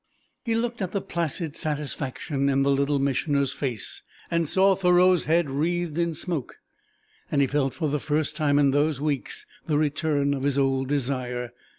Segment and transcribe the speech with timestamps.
[0.43, 5.47] He looked at the placid satisfaction in the Little Missioner's face, and saw Thoreau's head
[5.51, 6.57] wreathed in smoke,
[7.31, 10.87] and he felt for the first time in those weeks the return of his old
[10.87, 11.53] desire.